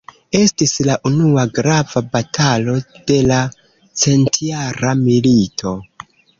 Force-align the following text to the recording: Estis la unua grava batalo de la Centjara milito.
Estis 0.37 0.71
la 0.87 0.95
unua 1.09 1.43
grava 1.57 2.03
batalo 2.15 2.77
de 3.13 3.19
la 3.33 3.39
Centjara 4.07 4.99
milito. 5.07 5.79